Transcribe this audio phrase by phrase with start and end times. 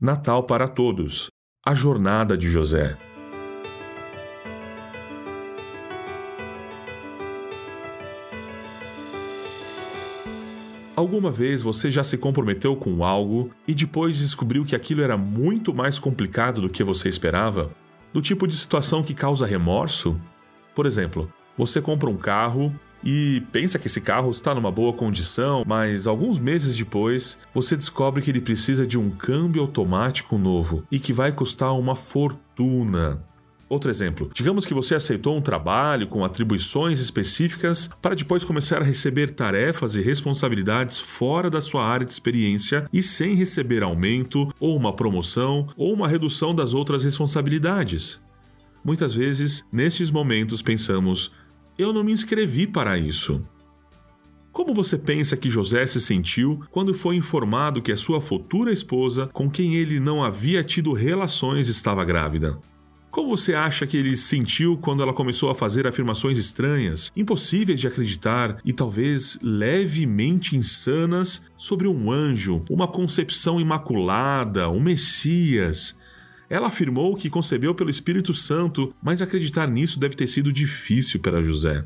[0.00, 1.26] Natal para todos.
[1.66, 2.96] A jornada de José.
[10.94, 15.74] Alguma vez você já se comprometeu com algo e depois descobriu que aquilo era muito
[15.74, 17.72] mais complicado do que você esperava?
[18.12, 20.16] Do tipo de situação que causa remorso?
[20.76, 22.72] Por exemplo, você compra um carro
[23.02, 28.22] e pensa que esse carro está numa boa condição, mas alguns meses depois você descobre
[28.22, 33.22] que ele precisa de um câmbio automático novo e que vai custar uma fortuna.
[33.68, 38.84] Outro exemplo: digamos que você aceitou um trabalho com atribuições específicas para depois começar a
[38.84, 44.74] receber tarefas e responsabilidades fora da sua área de experiência e sem receber aumento, ou
[44.74, 48.22] uma promoção, ou uma redução das outras responsabilidades.
[48.82, 51.34] Muitas vezes, nesses momentos, pensamos:
[51.78, 53.40] eu não me inscrevi para isso.
[54.50, 59.28] Como você pensa que José se sentiu quando foi informado que a sua futura esposa,
[59.32, 62.58] com quem ele não havia tido relações, estava grávida?
[63.10, 67.80] Como você acha que ele se sentiu quando ela começou a fazer afirmações estranhas, impossíveis
[67.80, 75.97] de acreditar e talvez levemente insanas sobre um anjo, uma concepção imaculada, um Messias,
[76.50, 81.42] ela afirmou que concebeu pelo Espírito Santo, mas acreditar nisso deve ter sido difícil para
[81.42, 81.84] José.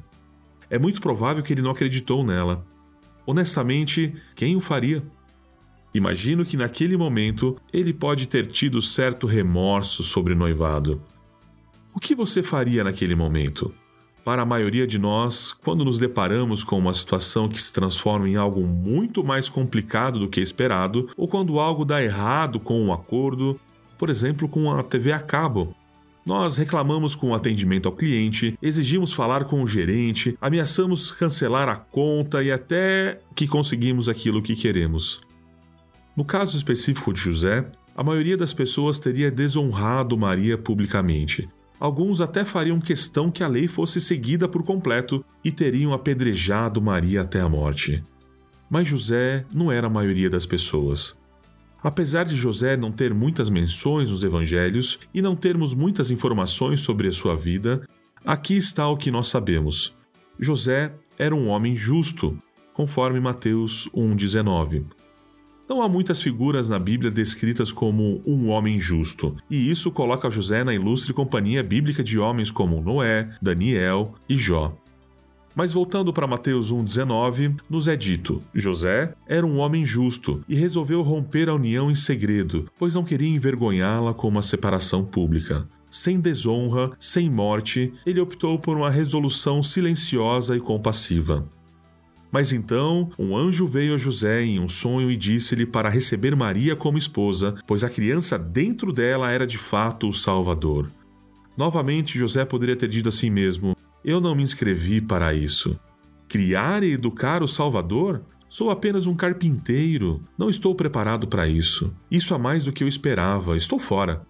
[0.71, 2.65] É muito provável que ele não acreditou nela.
[3.27, 5.03] Honestamente, quem o faria?
[5.95, 11.03] Imagino que naquele momento ele pode ter tido certo remorso sobre o noivado.
[11.95, 13.75] O que você faria naquele momento?
[14.25, 18.37] Para a maioria de nós, quando nos deparamos com uma situação que se transforma em
[18.37, 23.61] algo muito mais complicado do que esperado, ou quando algo dá errado com um acordo,
[24.03, 25.77] por exemplo, com a TV a cabo.
[26.27, 31.77] Nós reclamamos com o atendimento ao cliente, exigimos falar com o gerente, ameaçamos cancelar a
[31.77, 35.21] conta e até que conseguimos aquilo que queremos.
[36.17, 41.49] No caso específico de José, a maioria das pessoas teria desonrado Maria publicamente.
[41.79, 47.21] Alguns até fariam questão que a lei fosse seguida por completo e teriam apedrejado Maria
[47.21, 48.03] até a morte.
[48.69, 51.22] Mas José não era a maioria das pessoas.
[51.83, 57.09] Apesar de José não ter muitas menções nos evangelhos e não termos muitas informações sobre
[57.09, 57.83] a sua vida,
[58.25, 59.97] aqui está o que nós sabemos.
[60.39, 62.39] José era um homem justo,
[62.73, 64.85] conforme Mateus 1,19.
[65.69, 70.63] Não há muitas figuras na Bíblia descritas como um homem justo, e isso coloca José
[70.63, 74.77] na ilustre companhia bíblica de homens como Noé, Daniel e Jó.
[75.55, 81.03] Mas voltando para Mateus 1,19, nos é dito: José era um homem justo e resolveu
[81.03, 85.69] romper a união em segredo, pois não queria envergonhá-la com uma separação pública.
[85.91, 91.47] Sem desonra, sem morte, ele optou por uma resolução silenciosa e compassiva.
[92.31, 96.75] Mas então um anjo veio a José em um sonho e disse-lhe para receber Maria
[96.75, 100.91] como esposa, pois a criança dentro dela era de fato o Salvador.
[101.55, 105.79] Novamente, José poderia ter dito a si mesmo: eu não me inscrevi para isso.
[106.29, 108.23] Criar e educar o Salvador?
[108.49, 110.23] Sou apenas um carpinteiro.
[110.37, 111.95] Não estou preparado para isso.
[112.11, 113.57] Isso é mais do que eu esperava.
[113.57, 114.27] Estou fora.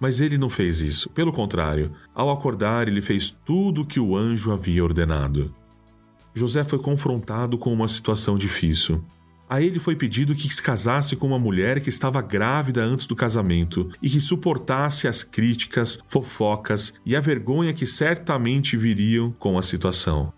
[0.00, 1.10] Mas ele não fez isso.
[1.10, 5.54] Pelo contrário, ao acordar, ele fez tudo o que o anjo havia ordenado.
[6.34, 9.04] José foi confrontado com uma situação difícil.
[9.52, 13.14] A ele foi pedido que se casasse com uma mulher que estava grávida antes do
[13.14, 19.62] casamento e que suportasse as críticas, fofocas e a vergonha que certamente viriam com a
[19.62, 20.32] situação.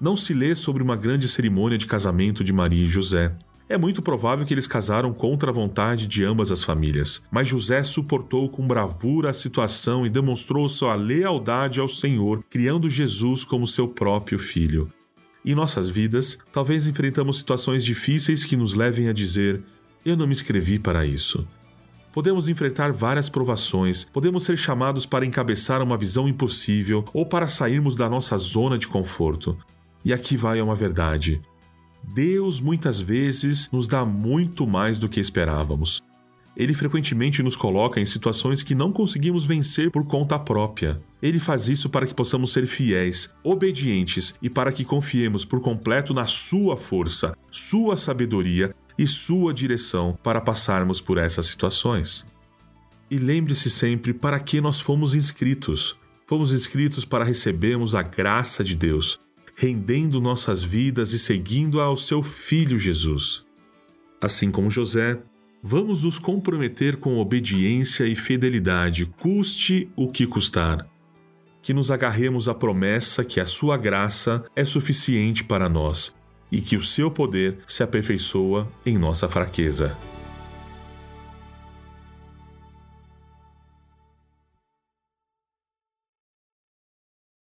[0.00, 3.36] Não se lê sobre uma grande cerimônia de casamento de Maria e José.
[3.68, 7.82] É muito provável que eles casaram contra a vontade de ambas as famílias, mas José
[7.82, 13.86] suportou com bravura a situação e demonstrou sua lealdade ao Senhor, criando Jesus como seu
[13.86, 14.90] próprio filho.
[15.48, 19.62] Em nossas vidas, talvez enfrentamos situações difíceis que nos levem a dizer:
[20.04, 21.48] Eu não me inscrevi para isso.
[22.12, 27.96] Podemos enfrentar várias provações, podemos ser chamados para encabeçar uma visão impossível ou para sairmos
[27.96, 29.56] da nossa zona de conforto.
[30.04, 31.40] E aqui vai uma verdade:
[32.04, 36.02] Deus muitas vezes nos dá muito mais do que esperávamos.
[36.54, 41.00] Ele frequentemente nos coloca em situações que não conseguimos vencer por conta própria.
[41.20, 46.14] Ele faz isso para que possamos ser fiéis, obedientes e para que confiemos por completo
[46.14, 52.26] na Sua força, Sua sabedoria e Sua direção para passarmos por essas situações.
[53.10, 55.96] E lembre-se sempre para que nós fomos inscritos.
[56.26, 59.18] Fomos inscritos para recebermos a graça de Deus,
[59.56, 63.44] rendendo nossas vidas e seguindo ao seu Filho Jesus.
[64.20, 65.18] Assim como José,
[65.60, 70.87] Vamos nos comprometer com obediência e fidelidade, custe o que custar.
[71.68, 76.16] Que nos agarremos à promessa que a Sua graça é suficiente para nós
[76.50, 79.94] e que o seu poder se aperfeiçoa em nossa fraqueza.